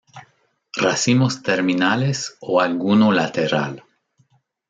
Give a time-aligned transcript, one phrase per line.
[0.75, 3.83] Racimos terminales o alguno lateral.